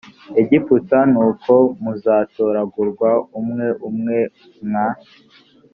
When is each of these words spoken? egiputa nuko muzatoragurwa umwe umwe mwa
egiputa 0.41 0.99
nuko 1.11 1.53
muzatoragurwa 1.81 3.09
umwe 3.39 3.67
umwe 3.89 4.17
mwa 4.65 4.87